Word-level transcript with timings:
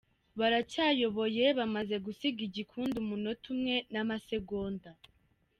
Baracyayoboye, 0.39 1.43
bamaze 1.59 1.95
gusiga 2.05 2.39
igikundi 2.47 2.95
umunota 3.03 3.45
umwe 3.53 3.75
n’amasegonda 3.93 4.89